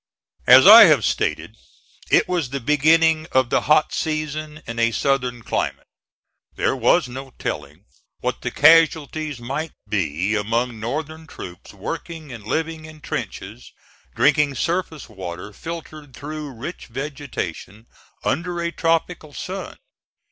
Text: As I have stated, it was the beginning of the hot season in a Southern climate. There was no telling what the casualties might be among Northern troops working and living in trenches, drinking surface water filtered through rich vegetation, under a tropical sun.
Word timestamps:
As 0.47 0.65
I 0.65 0.85
have 0.85 1.05
stated, 1.05 1.55
it 2.09 2.27
was 2.27 2.49
the 2.49 2.59
beginning 2.59 3.27
of 3.33 3.51
the 3.51 3.61
hot 3.61 3.93
season 3.93 4.63
in 4.65 4.79
a 4.79 4.89
Southern 4.89 5.43
climate. 5.43 5.85
There 6.55 6.75
was 6.75 7.07
no 7.07 7.33
telling 7.37 7.85
what 8.19 8.41
the 8.41 8.49
casualties 8.49 9.39
might 9.39 9.73
be 9.87 10.33
among 10.33 10.79
Northern 10.79 11.27
troops 11.27 11.71
working 11.71 12.31
and 12.33 12.43
living 12.47 12.85
in 12.85 12.99
trenches, 13.01 13.73
drinking 14.15 14.55
surface 14.55 15.07
water 15.07 15.53
filtered 15.53 16.15
through 16.15 16.49
rich 16.51 16.87
vegetation, 16.87 17.85
under 18.23 18.59
a 18.59 18.71
tropical 18.71 19.33
sun. 19.35 19.77